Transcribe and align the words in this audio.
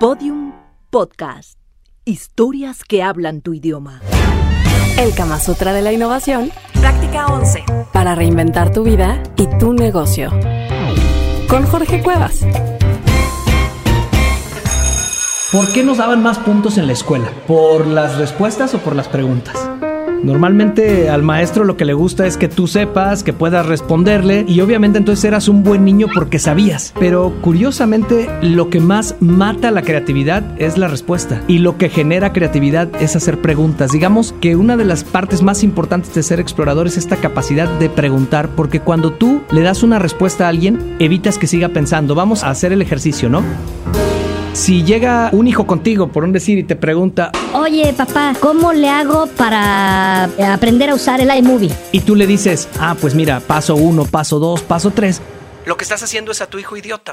Podium 0.00 0.52
Podcast. 0.90 1.56
Historias 2.04 2.82
que 2.82 3.04
hablan 3.04 3.42
tu 3.42 3.54
idioma. 3.54 4.00
El 4.98 5.14
Kama 5.14 5.38
Sutra 5.38 5.72
de 5.72 5.82
la 5.82 5.92
Innovación. 5.92 6.50
Práctica 6.80 7.26
11. 7.26 7.64
Para 7.92 8.16
reinventar 8.16 8.72
tu 8.72 8.82
vida 8.82 9.22
y 9.36 9.46
tu 9.58 9.72
negocio. 9.72 10.30
Con 11.48 11.64
Jorge 11.66 12.02
Cuevas. 12.02 12.44
¿Por 15.52 15.72
qué 15.72 15.84
nos 15.84 15.98
daban 15.98 16.22
más 16.22 16.38
puntos 16.38 16.76
en 16.76 16.88
la 16.88 16.92
escuela? 16.92 17.30
¿Por 17.46 17.86
las 17.86 18.18
respuestas 18.18 18.74
o 18.74 18.78
por 18.78 18.96
las 18.96 19.06
preguntas? 19.06 19.70
Normalmente 20.24 21.10
al 21.10 21.22
maestro 21.22 21.64
lo 21.64 21.76
que 21.76 21.84
le 21.84 21.92
gusta 21.92 22.26
es 22.26 22.36
que 22.36 22.48
tú 22.48 22.66
sepas, 22.66 23.22
que 23.22 23.32
puedas 23.32 23.66
responderle 23.66 24.44
y 24.48 24.60
obviamente 24.60 24.98
entonces 24.98 25.24
eras 25.24 25.48
un 25.48 25.62
buen 25.62 25.84
niño 25.84 26.06
porque 26.14 26.38
sabías. 26.38 26.94
Pero 26.98 27.34
curiosamente 27.42 28.28
lo 28.42 28.70
que 28.70 28.80
más 28.80 29.16
mata 29.20 29.70
la 29.70 29.82
creatividad 29.82 30.42
es 30.60 30.78
la 30.78 30.88
respuesta 30.88 31.42
y 31.46 31.58
lo 31.58 31.76
que 31.76 31.90
genera 31.90 32.32
creatividad 32.32 32.88
es 33.00 33.16
hacer 33.16 33.40
preguntas. 33.40 33.92
Digamos 33.92 34.34
que 34.40 34.56
una 34.56 34.76
de 34.76 34.84
las 34.84 35.04
partes 35.04 35.42
más 35.42 35.62
importantes 35.62 36.14
de 36.14 36.22
ser 36.22 36.40
explorador 36.40 36.86
es 36.86 36.96
esta 36.96 37.16
capacidad 37.16 37.68
de 37.78 37.90
preguntar 37.90 38.48
porque 38.56 38.80
cuando 38.80 39.12
tú 39.12 39.42
le 39.50 39.60
das 39.60 39.82
una 39.82 39.98
respuesta 39.98 40.46
a 40.46 40.48
alguien 40.48 40.96
evitas 40.98 41.38
que 41.38 41.46
siga 41.46 41.68
pensando. 41.68 42.14
Vamos 42.14 42.44
a 42.44 42.50
hacer 42.50 42.72
el 42.72 42.82
ejercicio, 42.82 43.28
¿no? 43.28 43.42
Si 44.54 44.84
llega 44.84 45.30
un 45.32 45.48
hijo 45.48 45.66
contigo, 45.66 46.08
por 46.08 46.22
un 46.22 46.32
decir, 46.32 46.58
y 46.58 46.62
te 46.62 46.76
pregunta, 46.76 47.32
Oye, 47.54 47.92
papá, 47.92 48.34
¿cómo 48.38 48.72
le 48.72 48.88
hago 48.88 49.26
para 49.36 50.24
aprender 50.52 50.90
a 50.90 50.94
usar 50.94 51.20
el 51.20 51.36
iMovie? 51.36 51.72
y 51.90 52.00
tú 52.00 52.14
le 52.14 52.26
dices, 52.26 52.68
ah, 52.78 52.94
pues 53.00 53.16
mira, 53.16 53.40
paso 53.40 53.74
uno, 53.74 54.04
paso 54.04 54.38
dos, 54.38 54.62
paso 54.62 54.92
tres, 54.92 55.20
lo 55.66 55.76
que 55.76 55.82
estás 55.82 56.02
haciendo 56.04 56.30
es 56.30 56.40
a 56.40 56.46
tu 56.46 56.58
hijo 56.58 56.76
idiota. 56.76 57.10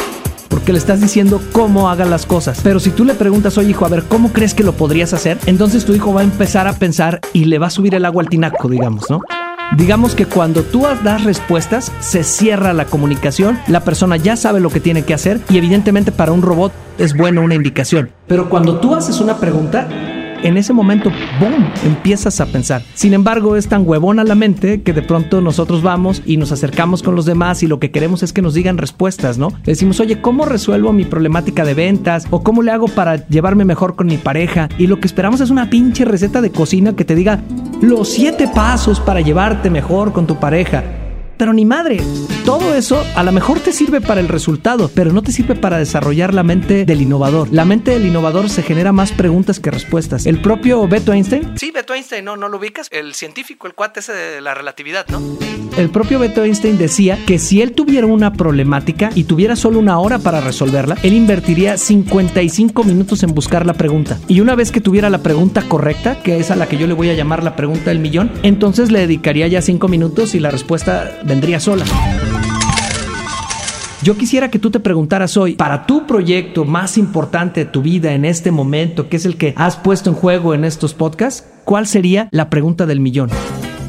Porque 0.49 0.71
le 0.71 0.77
estás 0.77 1.01
diciendo 1.01 1.41
cómo 1.53 1.89
haga 1.89 2.05
las 2.05 2.25
cosas. 2.25 2.59
Pero 2.61 2.79
si 2.79 2.91
tú 2.91 3.05
le 3.05 3.15
preguntas, 3.15 3.57
oye 3.57 3.69
hijo, 3.69 3.85
a 3.85 3.89
ver, 3.89 4.03
¿cómo 4.03 4.31
crees 4.33 4.53
que 4.53 4.63
lo 4.63 4.73
podrías 4.73 5.13
hacer? 5.13 5.39
Entonces 5.45 5.85
tu 5.85 5.93
hijo 5.93 6.13
va 6.13 6.21
a 6.21 6.23
empezar 6.25 6.67
a 6.67 6.73
pensar 6.73 7.21
y 7.33 7.45
le 7.45 7.57
va 7.57 7.67
a 7.67 7.69
subir 7.71 7.95
el 7.95 8.05
agua 8.05 8.21
al 8.21 8.29
tinaco, 8.29 8.67
digamos, 8.67 9.09
¿no? 9.09 9.21
Digamos 9.77 10.15
que 10.15 10.25
cuando 10.25 10.63
tú 10.63 10.83
das 11.01 11.23
respuestas, 11.23 11.93
se 12.01 12.25
cierra 12.25 12.73
la 12.73 12.85
comunicación, 12.85 13.57
la 13.67 13.79
persona 13.85 14.17
ya 14.17 14.35
sabe 14.35 14.59
lo 14.59 14.69
que 14.69 14.81
tiene 14.81 15.03
que 15.03 15.13
hacer 15.13 15.39
y 15.49 15.57
evidentemente 15.57 16.11
para 16.11 16.33
un 16.33 16.41
robot 16.41 16.73
es 16.97 17.15
bueno 17.15 17.41
una 17.41 17.55
indicación. 17.55 18.11
Pero 18.27 18.49
cuando 18.49 18.81
tú 18.81 18.93
haces 18.95 19.21
una 19.21 19.37
pregunta, 19.37 19.87
en 20.43 20.57
ese 20.57 20.73
momento, 20.73 21.09
¡boom!, 21.39 21.71
empiezas 21.85 22.41
a 22.41 22.47
pensar. 22.47 22.81
Sin 22.95 23.13
embargo, 23.13 23.55
es 23.55 23.67
tan 23.67 23.87
huevona 23.87 24.25
la 24.25 24.35
mente 24.35 24.81
que 24.81 24.91
de 24.91 25.03
pronto 25.03 25.39
nosotros 25.39 25.81
vamos 25.83 26.21
y 26.25 26.35
nos 26.35 26.51
acercamos 26.51 27.01
con 27.01 27.15
los 27.15 27.25
demás 27.25 27.63
y 27.63 27.67
lo 27.67 27.79
que 27.79 27.91
queremos 27.91 28.23
es 28.23 28.33
que 28.33 28.41
nos 28.41 28.53
digan 28.53 28.77
respuestas, 28.77 29.37
¿no? 29.37 29.53
Decimos, 29.63 30.01
oye, 30.01 30.19
¿cómo 30.19 30.43
resuelvo 30.43 30.91
mi 30.91 31.05
problemática 31.05 31.63
de 31.63 31.75
ventas? 31.75 32.27
¿O 32.29 32.43
cómo 32.43 32.61
le 32.61 32.71
hago 32.71 32.87
para 32.87 33.25
llevarme 33.27 33.63
mejor 33.63 33.95
con 33.95 34.07
mi 34.07 34.17
pareja? 34.17 34.67
Y 34.77 34.87
lo 34.87 34.99
que 34.99 35.07
esperamos 35.07 35.39
es 35.39 35.49
una 35.49 35.69
pinche 35.69 36.03
receta 36.03 36.41
de 36.41 36.51
cocina 36.51 36.93
que 36.93 37.05
te 37.05 37.15
diga 37.15 37.41
los 37.81 38.09
siete 38.09 38.47
pasos 38.47 38.99
para 38.99 39.21
llevarte 39.21 39.69
mejor 39.69 40.13
con 40.13 40.27
tu 40.27 40.39
pareja. 40.39 40.83
Pero 41.37 41.53
ni 41.53 41.65
madre, 41.65 41.99
todo 42.45 42.75
eso 42.75 43.03
a 43.15 43.23
lo 43.23 43.31
mejor 43.31 43.59
te 43.59 43.73
sirve 43.73 43.99
para 43.99 44.21
el 44.21 44.27
resultado, 44.27 44.91
pero 44.93 45.11
no 45.11 45.23
te 45.23 45.31
sirve 45.31 45.55
para 45.55 45.79
desarrollar 45.79 46.35
la 46.35 46.43
mente 46.43 46.85
del 46.85 47.01
innovador. 47.01 47.47
La 47.51 47.65
mente 47.65 47.91
del 47.91 48.05
innovador 48.05 48.47
se 48.47 48.61
genera 48.61 48.91
más 48.91 49.11
preguntas 49.11 49.59
que 49.59 49.71
respuestas. 49.71 50.27
El 50.27 50.39
propio 50.39 50.87
Beto 50.87 51.11
Einstein. 51.11 51.57
Sí, 51.57 51.71
Beto 51.71 51.95
Einstein, 51.95 52.25
¿no? 52.25 52.37
¿No 52.37 52.47
lo 52.47 52.57
ubicas? 52.57 52.87
El 52.91 53.15
científico, 53.15 53.65
el 53.65 53.73
cuate 53.73 54.01
ese 54.01 54.13
de 54.13 54.41
la 54.41 54.53
relatividad, 54.53 55.07
¿no? 55.07 55.19
El 55.77 55.89
propio 55.89 56.19
Beto 56.19 56.43
Einstein 56.43 56.77
decía 56.77 57.17
que 57.25 57.39
si 57.39 57.61
él 57.61 57.71
tuviera 57.71 58.05
una 58.05 58.33
problemática 58.33 59.09
y 59.15 59.23
tuviera 59.23 59.55
solo 59.55 59.79
una 59.79 59.99
hora 59.99 60.19
para 60.19 60.41
resolverla, 60.41 60.97
él 61.01 61.13
invertiría 61.13 61.77
55 61.77 62.83
minutos 62.83 63.23
en 63.23 63.33
buscar 63.33 63.65
la 63.65 63.73
pregunta. 63.73 64.19
Y 64.27 64.41
una 64.41 64.55
vez 64.55 64.71
que 64.71 64.81
tuviera 64.81 65.09
la 65.09 65.23
pregunta 65.23 65.63
correcta, 65.67 66.21
que 66.21 66.39
es 66.39 66.51
a 66.51 66.57
la 66.57 66.67
que 66.67 66.77
yo 66.77 66.87
le 66.87 66.93
voy 66.93 67.09
a 67.09 67.13
llamar 67.13 67.43
la 67.43 67.55
pregunta 67.55 67.89
del 67.89 67.99
millón, 67.99 68.31
entonces 68.43 68.91
le 68.91 68.99
dedicaría 68.99 69.47
ya 69.47 69.61
5 69.61 69.87
minutos 69.87 70.35
y 70.35 70.39
la 70.39 70.51
respuesta 70.51 71.19
vendría 71.23 71.59
sola. 71.61 71.85
Yo 74.03 74.17
quisiera 74.17 74.49
que 74.49 74.59
tú 74.59 74.71
te 74.71 74.79
preguntaras 74.79 75.37
hoy, 75.37 75.53
para 75.53 75.85
tu 75.85 76.05
proyecto 76.05 76.65
más 76.65 76.97
importante 76.97 77.65
de 77.65 77.71
tu 77.71 77.81
vida 77.81 78.13
en 78.13 78.25
este 78.25 78.51
momento, 78.51 79.07
que 79.07 79.17
es 79.17 79.25
el 79.25 79.37
que 79.37 79.53
has 79.55 79.77
puesto 79.77 80.09
en 80.09 80.15
juego 80.15 80.53
en 80.53 80.65
estos 80.65 80.93
podcasts, 80.93 81.47
¿cuál 81.63 81.87
sería 81.87 82.27
la 82.31 82.49
pregunta 82.49 82.87
del 82.87 82.99
millón? 82.99 83.29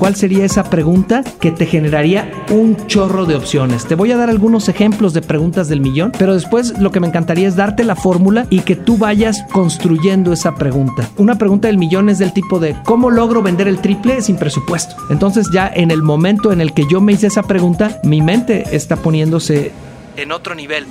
¿Cuál 0.02 0.16
sería 0.16 0.44
esa 0.44 0.64
pregunta 0.64 1.22
que 1.38 1.52
te 1.52 1.64
generaría 1.64 2.28
un 2.50 2.88
chorro 2.88 3.24
de 3.24 3.36
opciones? 3.36 3.86
Te 3.86 3.94
voy 3.94 4.10
a 4.10 4.16
dar 4.16 4.30
algunos 4.30 4.68
ejemplos 4.68 5.14
de 5.14 5.22
preguntas 5.22 5.68
del 5.68 5.80
millón, 5.80 6.10
pero 6.18 6.34
después 6.34 6.76
lo 6.80 6.90
que 6.90 6.98
me 6.98 7.06
encantaría 7.06 7.46
es 7.46 7.54
darte 7.54 7.84
la 7.84 7.94
fórmula 7.94 8.48
y 8.50 8.62
que 8.62 8.74
tú 8.74 8.98
vayas 8.98 9.44
construyendo 9.52 10.32
esa 10.32 10.56
pregunta. 10.56 11.08
Una 11.18 11.38
pregunta 11.38 11.68
del 11.68 11.78
millón 11.78 12.08
es 12.08 12.18
del 12.18 12.32
tipo 12.32 12.58
de 12.58 12.74
¿cómo 12.84 13.12
logro 13.12 13.42
vender 13.42 13.68
el 13.68 13.78
triple 13.78 14.20
sin 14.22 14.34
presupuesto? 14.34 14.96
Entonces 15.08 15.46
ya 15.52 15.70
en 15.72 15.92
el 15.92 16.02
momento 16.02 16.50
en 16.50 16.60
el 16.60 16.74
que 16.74 16.84
yo 16.90 17.00
me 17.00 17.12
hice 17.12 17.28
esa 17.28 17.44
pregunta, 17.44 18.00
mi 18.02 18.22
mente 18.22 18.64
está 18.72 18.96
poniéndose 18.96 19.70
en 20.16 20.32
otro 20.32 20.56
nivel. 20.56 20.84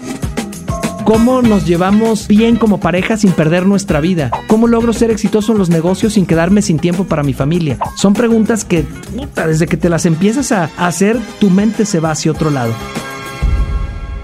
¿Cómo 1.11 1.41
nos 1.41 1.65
llevamos 1.65 2.25
bien 2.29 2.55
como 2.55 2.79
pareja 2.79 3.17
sin 3.17 3.33
perder 3.33 3.65
nuestra 3.65 3.99
vida? 3.99 4.31
¿Cómo 4.47 4.65
logro 4.65 4.93
ser 4.93 5.11
exitoso 5.11 5.51
en 5.51 5.57
los 5.57 5.69
negocios 5.69 6.13
sin 6.13 6.25
quedarme 6.25 6.61
sin 6.61 6.79
tiempo 6.79 7.03
para 7.03 7.21
mi 7.21 7.33
familia? 7.33 7.77
Son 7.97 8.13
preguntas 8.13 8.63
que, 8.63 8.83
puta, 8.83 9.45
desde 9.45 9.67
que 9.67 9.75
te 9.75 9.89
las 9.89 10.05
empiezas 10.05 10.53
a 10.53 10.69
hacer, 10.77 11.19
tu 11.41 11.49
mente 11.49 11.85
se 11.85 11.99
va 11.99 12.11
hacia 12.11 12.31
otro 12.31 12.49
lado. 12.49 12.71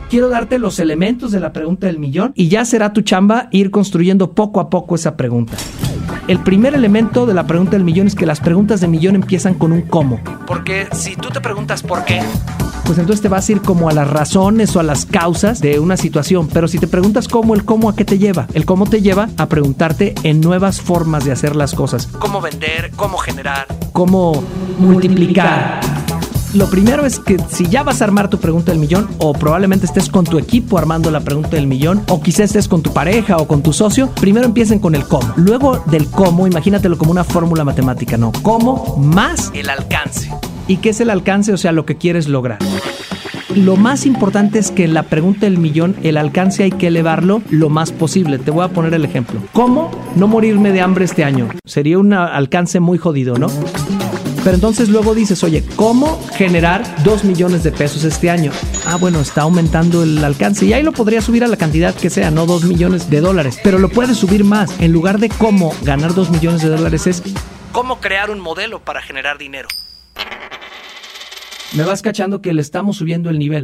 Quiero 0.09 0.29
darte 0.29 0.59
los 0.59 0.79
elementos 0.79 1.33
de 1.33 1.41
la 1.41 1.51
pregunta 1.51 1.87
del 1.87 1.99
millón 1.99 2.31
y 2.35 2.47
ya 2.47 2.63
será 2.63 2.93
tu 2.93 3.01
chamba 3.01 3.49
ir 3.51 3.69
construyendo 3.69 4.31
poco 4.31 4.61
a 4.61 4.69
poco 4.69 4.95
esa 4.95 5.17
pregunta. 5.17 5.57
El 6.29 6.39
primer 6.39 6.73
elemento 6.73 7.25
de 7.25 7.33
la 7.33 7.45
pregunta 7.47 7.71
del 7.71 7.83
millón 7.83 8.07
es 8.07 8.15
que 8.15 8.25
las 8.25 8.39
preguntas 8.39 8.79
de 8.79 8.87
millón 8.87 9.15
empiezan 9.15 9.55
con 9.55 9.73
un 9.73 9.81
cómo. 9.81 10.21
Porque 10.45 10.87
si 10.93 11.17
tú 11.17 11.31
te 11.31 11.41
preguntas 11.41 11.83
por 11.83 12.05
qué, 12.05 12.21
pues 12.87 12.99
entonces 12.99 13.21
te 13.21 13.27
vas 13.27 13.47
a 13.47 13.51
ir 13.51 13.61
como 13.61 13.89
a 13.89 13.91
las 13.91 14.09
razones 14.09 14.73
o 14.77 14.79
a 14.79 14.83
las 14.83 15.05
causas 15.05 15.59
de 15.59 15.79
una 15.79 15.97
situación. 15.97 16.47
Pero 16.47 16.69
si 16.69 16.79
te 16.79 16.87
preguntas 16.87 17.27
cómo, 17.27 17.53
el 17.53 17.65
cómo 17.65 17.89
a 17.89 17.95
qué 17.95 18.05
te 18.05 18.17
lleva. 18.17 18.47
El 18.53 18.65
cómo 18.65 18.85
te 18.85 19.01
lleva 19.01 19.27
a 19.37 19.47
preguntarte 19.47 20.15
en 20.23 20.39
nuevas 20.39 20.79
formas 20.79 21.25
de 21.25 21.33
hacer 21.33 21.57
las 21.57 21.73
cosas. 21.73 22.07
Cómo 22.07 22.39
vender, 22.39 22.91
cómo 22.95 23.17
generar, 23.17 23.67
cómo 23.91 24.41
multiplicar. 24.79 25.81
Lo 26.53 26.69
primero 26.69 27.05
es 27.05 27.19
que 27.19 27.37
si 27.49 27.67
ya 27.67 27.83
vas 27.83 28.01
a 28.01 28.05
armar 28.05 28.29
tu 28.29 28.39
pregunta 28.39 28.71
del 28.71 28.79
millón, 28.79 29.09
o 29.17 29.33
probablemente 29.33 29.85
estés 29.85 30.07
con 30.07 30.23
tu 30.23 30.37
equipo 30.37 30.77
armando 30.77 31.11
la 31.11 31.19
pregunta 31.19 31.57
del 31.57 31.67
millón, 31.67 32.01
o 32.07 32.21
quizás 32.21 32.45
estés 32.45 32.69
con 32.69 32.81
tu 32.81 32.93
pareja 32.93 33.35
o 33.35 33.47
con 33.47 33.61
tu 33.61 33.73
socio, 33.73 34.09
primero 34.11 34.45
empiecen 34.45 34.79
con 34.79 34.95
el 34.95 35.03
cómo. 35.03 35.33
Luego 35.35 35.83
del 35.87 36.07
cómo, 36.07 36.47
imagínatelo 36.47 36.97
como 36.97 37.11
una 37.11 37.25
fórmula 37.25 37.65
matemática, 37.65 38.15
¿no? 38.15 38.31
Cómo 38.43 38.95
más 38.97 39.51
el 39.53 39.69
alcance. 39.69 40.31
¿Y 40.67 40.78
qué 40.78 40.89
es 40.89 41.00
el 41.00 41.09
alcance? 41.09 41.53
O 41.53 41.57
sea, 41.57 41.72
lo 41.72 41.85
que 41.85 41.95
quieres 41.95 42.28
lograr. 42.28 42.59
Lo 43.55 43.75
más 43.75 44.05
importante 44.05 44.59
es 44.59 44.69
que 44.69 44.83
en 44.83 44.94
la 44.94 45.03
pregunta 45.03 45.41
del 45.41 45.57
millón, 45.57 45.95
el 46.03 46.17
alcance 46.17 46.63
hay 46.63 46.72
que 46.72 46.88
elevarlo 46.88 47.41
lo 47.50 47.69
más 47.69 47.91
posible. 47.91 48.38
Te 48.38 48.51
voy 48.51 48.63
a 48.63 48.67
poner 48.67 48.94
el 48.94 49.06
ejemplo. 49.06 49.41
¿Cómo 49.53 49.89
no 50.16 50.27
morirme 50.27 50.72
de 50.72 50.81
hambre 50.81 51.06
este 51.06 51.23
año? 51.23 51.50
Sería 51.66 51.97
un 51.97 52.13
alcance 52.13 52.79
muy 52.79 52.97
jodido, 52.97 53.38
¿no? 53.38 53.47
Pero 54.44 54.56
entonces 54.56 54.89
luego 54.89 55.16
dices, 55.16 55.44
oye, 55.44 55.63
¿cómo 55.75 56.22
generar 56.35 56.83
2 57.03 57.23
millones 57.23 57.63
de 57.63 57.72
pesos 57.72 58.03
este 58.03 58.29
año? 58.29 58.51
Ah, 58.85 58.97
bueno, 58.97 59.19
está 59.19 59.41
aumentando 59.41 60.03
el 60.03 60.23
alcance 60.23 60.66
y 60.66 60.73
ahí 60.73 60.83
lo 60.83 60.91
podría 60.91 61.22
subir 61.22 61.44
a 61.44 61.47
la 61.47 61.57
cantidad 61.57 61.95
que 61.95 62.09
sea, 62.09 62.31
no 62.31 62.45
2 62.45 62.66
millones 62.66 63.09
de 63.09 63.22
dólares, 63.22 63.59
pero 63.63 63.79
lo 63.79 63.89
puedes 63.89 64.17
subir 64.17 64.44
más. 64.44 64.79
En 64.79 64.91
lugar 64.91 65.19
de 65.19 65.29
cómo 65.29 65.73
ganar 65.81 66.13
2 66.13 66.29
millones 66.29 66.61
de 66.61 66.69
dólares 66.69 67.07
es 67.07 67.23
cómo 67.72 68.00
crear 68.00 68.29
un 68.29 68.39
modelo 68.39 68.79
para 68.79 69.01
generar 69.01 69.38
dinero. 69.38 69.67
Me 71.73 71.83
vas 71.83 72.01
cachando 72.01 72.41
que 72.41 72.53
le 72.53 72.61
estamos 72.61 72.97
subiendo 72.97 73.29
el 73.29 73.39
nivel. 73.39 73.63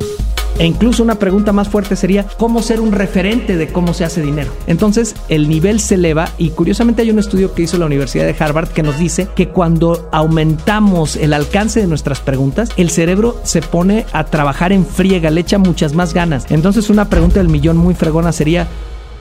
E 0.60 0.66
incluso 0.66 1.02
una 1.02 1.16
pregunta 1.16 1.52
más 1.52 1.68
fuerte 1.68 1.96
sería 1.96 2.26
cómo 2.38 2.62
ser 2.62 2.80
un 2.80 2.92
referente 2.92 3.58
de 3.58 3.68
cómo 3.68 3.94
se 3.94 4.06
hace 4.06 4.22
dinero. 4.22 4.52
Entonces 4.68 5.16
el 5.30 5.50
nivel 5.50 5.80
se 5.80 5.96
eleva 5.96 6.30
y 6.38 6.52
curiosamente 6.52 7.02
hay 7.02 7.10
un 7.10 7.18
estudio 7.18 7.54
que 7.54 7.64
hizo 7.64 7.78
la 7.78 7.88
Universidad 7.88 8.26
de 8.26 8.36
Harvard 8.38 8.70
que 8.70 8.84
nos 8.84 9.00
dice 9.00 9.28
que 9.36 9.50
cuando 9.50 10.10
aumentamos 10.12 11.16
el 11.16 11.34
alcance 11.34 11.80
de 11.80 11.88
nuestras 11.88 12.20
preguntas, 12.20 12.70
el 12.78 12.92
cerebro 12.92 13.40
se 13.44 13.62
pone 13.62 14.06
a 14.14 14.26
trabajar 14.26 14.72
en 14.72 14.86
friega, 14.86 15.32
le 15.32 15.42
echa 15.42 15.58
muchas 15.58 15.94
más 15.94 16.14
ganas. 16.14 16.46
Entonces 16.52 16.90
una 16.90 17.10
pregunta 17.10 17.40
del 17.40 17.50
millón 17.50 17.78
muy 17.78 17.96
fregona 17.96 18.32
sería 18.32 18.68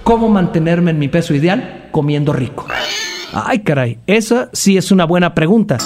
¿cómo 0.02 0.28
mantenerme 0.28 0.90
en 0.90 0.98
mi 0.98 1.08
peso 1.08 1.34
ideal 1.34 1.88
comiendo 1.92 2.32
rico? 2.32 2.66
Ay 3.32 3.60
caray, 3.60 3.98
esa 4.06 4.50
sí 4.52 4.76
es 4.76 4.92
una 4.92 5.06
buena 5.06 5.34
pregunta. 5.34 5.78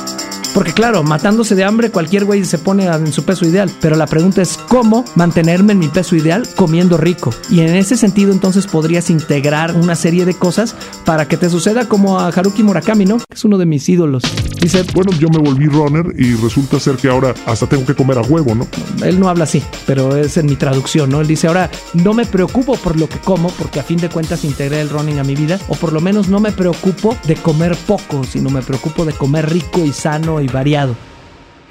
Porque 0.57 0.73
claro, 0.73 1.03
matándose 1.03 1.55
de 1.55 1.65
hambre 1.65 1.91
cualquier 1.91 2.25
güey 2.25 2.43
se 2.47 2.57
pone 2.57 2.87
en 2.87 3.13
su 3.13 3.27
peso 3.27 3.45
ideal. 3.45 3.71
Pero 3.83 3.95
la 3.95 4.07
pregunta 4.07 4.41
es 4.41 4.57
cómo 4.57 5.05
mantenerme 5.15 5.75
en 5.75 5.79
mi 5.79 5.89
peso 5.89 6.17
ideal 6.17 6.49
comiendo 6.57 6.97
rico. 6.97 7.31
Y 7.51 7.61
en 7.61 7.77
ese 7.77 7.95
sentido 7.99 8.33
entonces 8.33 8.67
podrías 8.67 9.11
integrar 9.11 9.77
una 9.77 9.95
serie 9.95 10.25
de 10.25 10.33
cosas 10.33 10.75
para 11.05 11.29
que 11.29 11.37
te 11.37 11.51
suceda 11.51 11.91
como 11.91 12.19
a 12.19 12.29
Haruki 12.29 12.63
Murakami, 12.63 13.05
¿no? 13.05 13.19
Que 13.19 13.35
es 13.35 13.45
uno 13.45 13.59
de 13.59 13.67
mis 13.67 13.87
ídolos. 13.87 14.23
Dice, 14.67 14.83
Bueno, 14.95 15.13
yo 15.13 15.29
me 15.29 15.39
volví 15.39 15.67
runner 15.67 16.13
y 16.19 16.35
resulta 16.35 16.81
ser 16.81 16.97
que 16.97 17.07
ahora 17.07 17.33
hasta 17.47 17.69
tengo 17.69 17.87
que 17.87 17.95
comer 17.95 18.19
a 18.19 18.23
huevo, 18.23 18.53
¿no? 18.53 18.67
él 19.05 19.21
no 19.21 19.29
habla 19.29 19.45
así, 19.45 19.63
pero 19.87 20.17
es 20.17 20.39
en 20.39 20.47
mi 20.47 20.57
traducción, 20.57 21.09
¿no? 21.09 21.21
Él 21.21 21.29
dice, 21.29 21.47
ahora 21.47 21.71
no 21.95 22.15
me 22.15 22.27
preocupo 22.27 22.75
por 22.75 22.99
lo 22.99 23.09
que 23.09 23.19
como, 23.19 23.49
porque 23.51 23.79
a 23.79 23.85
fin 23.85 23.99
de 23.99 24.09
cuentas 24.09 24.45
integré 24.45 24.81
el 24.81 24.89
running 24.89 25.21
a 25.21 25.23
mi 25.23 25.37
vida, 25.37 25.61
o 25.69 25.77
por 25.77 25.93
lo 25.93 26.01
menos 26.01 26.27
no 26.27 26.41
me 26.41 26.51
preocupo 26.51 27.17
de 27.29 27.37
comer 27.37 27.77
poco, 27.87 28.25
sino 28.25 28.51
me 28.51 28.61
preocupo 28.61 29.05
de 29.05 29.13
comer 29.13 29.49
rico 29.49 29.85
y 29.85 29.93
sano 29.93 30.41
y 30.41 30.49
variado. 30.49 30.97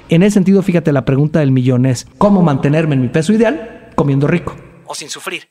En 0.08 0.22
ese 0.22 0.32
sentido, 0.32 0.62
fíjate, 0.62 0.90
la 0.90 1.04
pregunta 1.04 1.40
del 1.40 1.50
millón 1.50 1.84
es, 1.84 2.06
¿cómo 2.16 2.40
mantenerme 2.40 2.94
en 2.94 3.02
mi 3.02 3.08
peso 3.08 3.34
ideal 3.34 3.90
comiendo 3.94 4.26
rico? 4.26 4.56
O 4.86 4.94
sin 4.94 5.10
sufrir. 5.10 5.42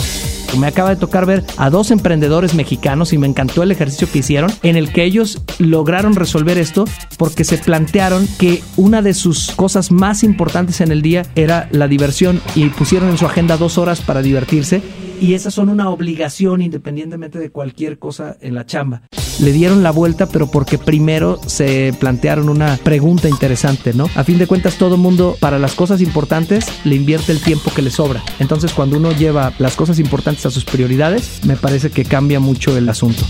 Me 0.59 0.67
acaba 0.67 0.89
de 0.89 0.95
tocar 0.95 1.25
ver 1.25 1.43
a 1.57 1.69
dos 1.69 1.91
emprendedores 1.91 2.53
mexicanos 2.53 3.13
y 3.13 3.17
me 3.17 3.27
encantó 3.27 3.63
el 3.63 3.71
ejercicio 3.71 4.09
que 4.11 4.19
hicieron 4.19 4.51
en 4.63 4.75
el 4.75 4.91
que 4.91 5.03
ellos 5.03 5.41
lograron 5.59 6.15
resolver 6.15 6.57
esto 6.57 6.85
porque 7.17 7.43
se 7.43 7.57
plantearon 7.57 8.27
que 8.39 8.61
una 8.77 9.01
de 9.01 9.13
sus 9.13 9.51
cosas 9.51 9.91
más 9.91 10.23
importantes 10.23 10.81
en 10.81 10.91
el 10.91 11.01
día 11.01 11.23
era 11.35 11.67
la 11.71 11.87
diversión 11.87 12.41
y 12.55 12.69
pusieron 12.69 13.09
en 13.09 13.17
su 13.17 13.25
agenda 13.25 13.57
dos 13.57 13.77
horas 13.77 14.01
para 14.01 14.21
divertirse 14.21 14.81
y 15.19 15.33
esas 15.33 15.53
son 15.53 15.69
una 15.69 15.89
obligación 15.89 16.61
independientemente 16.61 17.39
de 17.39 17.49
cualquier 17.49 17.99
cosa 17.99 18.37
en 18.41 18.55
la 18.55 18.65
chamba. 18.65 19.03
Le 19.39 19.51
dieron 19.51 19.83
la 19.83 19.91
vuelta, 19.91 20.27
pero 20.27 20.47
porque 20.47 20.77
primero 20.77 21.39
se 21.45 21.93
plantearon 21.99 22.47
una 22.49 22.77
pregunta 22.77 23.27
interesante, 23.27 23.93
¿no? 23.93 24.09
A 24.15 24.23
fin 24.23 24.37
de 24.37 24.47
cuentas, 24.47 24.77
todo 24.77 24.97
mundo 24.97 25.35
para 25.39 25.59
las 25.59 25.73
cosas 25.73 26.01
importantes 26.01 26.65
le 26.85 26.95
invierte 26.95 27.31
el 27.31 27.41
tiempo 27.41 27.71
que 27.75 27.81
le 27.81 27.91
sobra. 27.91 28.23
Entonces, 28.39 28.73
cuando 28.73 28.97
uno 28.97 29.11
lleva 29.11 29.51
las 29.59 29.75
cosas 29.75 29.99
importantes 29.99 30.45
a 30.45 30.51
sus 30.51 30.63
prioridades, 30.63 31.41
me 31.45 31.57
parece 31.57 31.89
que 31.91 32.05
cambia 32.05 32.39
mucho 32.39 32.77
el 32.77 32.87
asunto. 32.87 33.23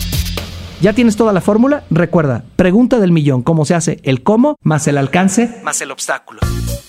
¿Ya 0.82 0.94
tienes 0.94 1.16
toda 1.16 1.34
la 1.34 1.42
fórmula? 1.42 1.84
Recuerda, 1.90 2.44
pregunta 2.56 3.00
del 3.00 3.12
millón, 3.12 3.42
¿cómo 3.42 3.66
se 3.66 3.76
hace 3.76 4.00
el 4.04 4.22
cómo 4.24 4.58
más 4.62 4.88
el 4.88 4.98
alcance 4.98 5.62
más 5.64 5.82
el 5.82 5.92
obstáculo? 5.92 6.42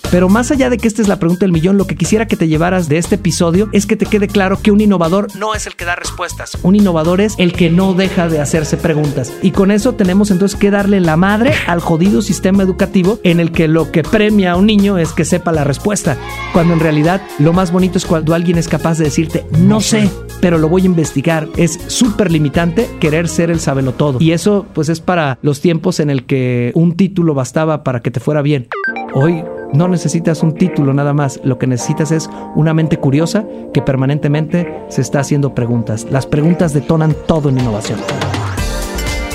Pero 0.09 0.29
más 0.29 0.51
allá 0.51 0.69
de 0.69 0.77
que 0.77 0.87
esta 0.87 1.01
es 1.01 1.09
la 1.09 1.19
pregunta 1.19 1.41
del 1.41 1.51
millón, 1.51 1.77
lo 1.77 1.85
que 1.85 1.97
quisiera 1.97 2.27
que 2.27 2.37
te 2.37 2.47
llevaras 2.47 2.87
de 2.87 2.97
este 2.97 3.15
episodio 3.15 3.69
es 3.73 3.85
que 3.85 3.97
te 3.97 4.05
quede 4.05 4.27
claro 4.27 4.57
que 4.61 4.71
un 4.71 4.79
innovador 4.79 5.27
no 5.35 5.53
es 5.53 5.67
el 5.67 5.75
que 5.75 5.83
da 5.83 5.95
respuestas. 5.95 6.57
Un 6.63 6.77
innovador 6.77 7.19
es 7.19 7.35
el 7.37 7.51
que 7.51 7.69
no 7.69 7.93
deja 7.93 8.29
de 8.29 8.39
hacerse 8.39 8.77
preguntas. 8.77 9.33
Y 9.41 9.51
con 9.51 9.69
eso 9.69 9.95
tenemos 9.95 10.31
entonces 10.31 10.57
que 10.57 10.71
darle 10.71 11.01
la 11.01 11.17
madre 11.17 11.53
al 11.67 11.81
jodido 11.81 12.21
sistema 12.21 12.63
educativo 12.63 13.19
en 13.23 13.41
el 13.41 13.51
que 13.51 13.67
lo 13.67 13.91
que 13.91 14.03
premia 14.03 14.53
a 14.53 14.55
un 14.55 14.65
niño 14.65 14.97
es 14.97 15.11
que 15.11 15.25
sepa 15.25 15.51
la 15.51 15.65
respuesta. 15.65 16.17
Cuando 16.53 16.73
en 16.73 16.79
realidad 16.79 17.21
lo 17.37 17.51
más 17.51 17.73
bonito 17.73 17.97
es 17.97 18.05
cuando 18.05 18.33
alguien 18.33 18.57
es 18.57 18.69
capaz 18.69 18.97
de 18.97 19.05
decirte, 19.05 19.45
no 19.59 19.81
sé, 19.81 20.09
pero 20.39 20.57
lo 20.57 20.69
voy 20.69 20.83
a 20.83 20.85
investigar. 20.85 21.49
Es 21.57 21.79
súper 21.87 22.31
limitante 22.31 22.89
querer 23.01 23.27
ser 23.27 23.51
el 23.51 23.59
sabelo 23.59 23.91
todo. 23.91 24.19
Y 24.21 24.31
eso 24.31 24.65
pues 24.73 24.87
es 24.87 25.01
para 25.01 25.37
los 25.41 25.59
tiempos 25.59 25.99
en 25.99 26.09
el 26.09 26.25
que 26.25 26.71
un 26.75 26.95
título 26.95 27.33
bastaba 27.33 27.83
para 27.83 28.01
que 28.01 28.09
te 28.09 28.21
fuera 28.21 28.41
bien. 28.41 28.69
Hoy 29.13 29.43
no 29.73 29.87
necesitas 29.87 30.43
un 30.43 30.53
título 30.53 30.93
nada 30.93 31.13
más, 31.13 31.39
lo 31.43 31.57
que 31.57 31.67
necesitas 31.67 32.11
es 32.11 32.29
una 32.55 32.73
mente 32.73 32.97
curiosa 32.97 33.45
que 33.73 33.81
permanentemente 33.81 34.85
se 34.89 35.01
está 35.01 35.19
haciendo 35.19 35.53
preguntas. 35.53 36.07
Las 36.09 36.25
preguntas 36.25 36.73
detonan 36.73 37.15
todo 37.27 37.49
en 37.49 37.59
innovación. 37.59 37.99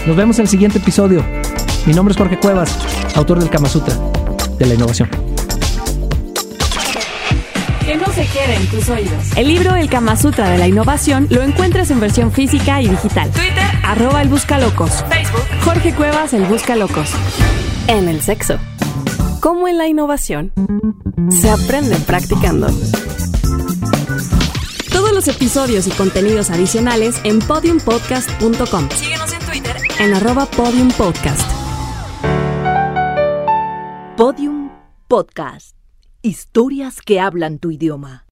Nos 0.07 0.17
vemos 0.17 0.39
en 0.39 0.43
el 0.43 0.49
siguiente 0.49 0.79
episodio. 0.79 1.23
Mi 1.87 1.93
nombre 1.93 2.13
es 2.13 2.19
Jorge 2.19 2.39
Cuevas, 2.39 2.77
autor 3.15 3.39
del 3.39 3.51
Kama 3.51 3.69
Sutra 3.69 3.95
de 4.59 4.67
la 4.67 4.75
innovación. 4.75 5.09
Que 7.85 7.97
no 7.97 8.07
se 8.07 8.27
quede 8.27 8.57
en 8.57 8.67
tus 8.69 8.89
oídos. 8.89 9.37
El 9.37 9.49
libro 9.49 9.75
El 9.75 9.91
Kama 9.91 10.17
Sutra 10.17 10.49
de 10.51 10.59
la 10.59 10.69
Innovación 10.69 11.27
lo 11.31 11.43
encuentras 11.43 11.91
en 11.91 12.01
versión 12.01 12.31
física 12.31 12.81
y 12.81 12.89
digital. 12.89 13.31
Twitter, 13.31 13.65
arroba 13.85 14.23
el 14.23 14.29
Buscalocos. 14.29 15.05
Facebook, 15.09 15.45
Jorge 15.65 15.93
Cuevas, 15.93 16.33
el 16.33 16.45
Buscalocos. 16.45 17.11
En 17.89 18.09
el 18.09 18.23
sexo. 18.23 18.59
Como 19.43 19.67
en 19.67 19.77
la 19.77 19.89
innovación. 19.89 20.53
Se 21.29 21.51
aprende 21.51 21.97
practicando. 22.07 22.69
Todos 24.93 25.13
los 25.13 25.27
episodios 25.27 25.89
y 25.89 25.91
contenidos 25.91 26.49
adicionales 26.51 27.21
en 27.25 27.41
podiumpodcast.com. 27.41 28.89
Síguenos 28.91 29.33
en 29.33 29.41
Twitter 29.41 29.77
en 29.99 30.15
arroba 30.15 30.47
podiumpodcast. 30.47 31.51
Podium 34.17 34.71
Podcast. 35.09 35.77
Historias 36.23 37.01
que 37.01 37.19
hablan 37.19 37.59
tu 37.59 37.73
idioma. 37.73 38.27